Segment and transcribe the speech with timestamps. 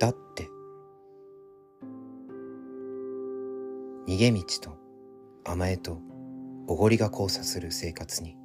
[0.00, 0.48] だって。
[4.08, 4.76] 逃げ道と
[5.44, 6.00] 甘えと
[6.66, 8.36] おごりが交差する生活に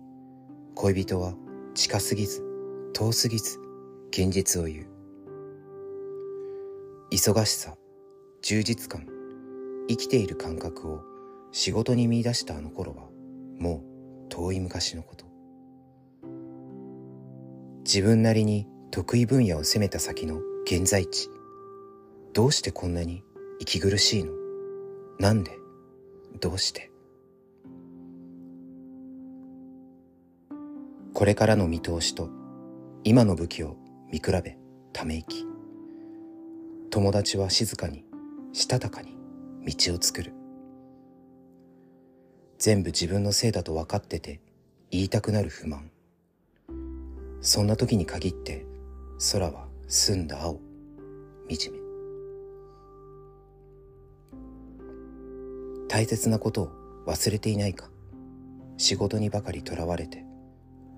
[0.75, 1.33] 恋人は
[1.73, 2.43] 近すぎず
[2.93, 3.57] 遠すぎず
[4.09, 4.87] 現実を言う。
[7.11, 7.75] 忙しさ
[8.41, 9.07] 充実感
[9.87, 11.01] 生きている感覚を
[11.51, 13.03] 仕事に見出したあの頃は
[13.57, 13.81] も
[14.27, 15.25] う遠い昔のこと。
[17.85, 21.29] 自分なりに得意分野を攻めた先の現在地。
[22.35, 23.23] どうしてこんなに
[23.61, 24.33] 息苦しいの？
[25.19, 25.57] なんで？
[26.41, 26.91] どうして？
[31.13, 32.29] これからの見通しと
[33.05, 33.77] 今の武器を
[34.11, 34.57] 見比べ
[34.91, 35.45] ため息。
[36.89, 38.03] 友達は静かに
[38.51, 39.15] したたかに
[39.65, 40.33] 道を作る。
[42.59, 44.41] 全部自分のせいだと分かってて
[44.91, 45.89] 言いたくなる不満。
[47.39, 48.65] そんな時に限って
[49.31, 50.59] 空は澄んだ青。
[51.49, 51.84] 惨め。
[55.87, 56.69] 大切なことを
[57.07, 57.89] 忘れていないか。
[58.77, 60.25] 仕事にばかりとらわれて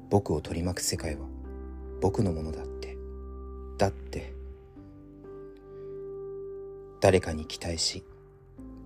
[0.09, 1.27] 僕を取り巻く世界は
[2.01, 2.97] 僕のものだって。
[3.77, 4.33] だって
[6.99, 8.03] 誰かに期待し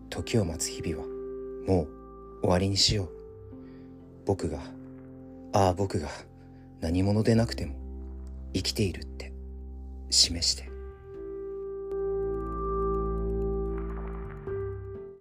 [0.09, 1.07] 時を待つ日々は
[1.65, 1.87] もう
[2.41, 3.09] 終わりにしよう。
[4.25, 4.59] 僕が
[5.53, 6.09] ああ僕が
[6.81, 7.75] 何者でなくても
[8.53, 9.31] 生きているって
[10.09, 10.70] 示して。